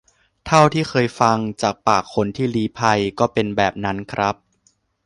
[0.45, 4.35] เท่าที่เคยฟังจากปากคนที่ลี้ภัย ก็เป็นแบบนั้นครับ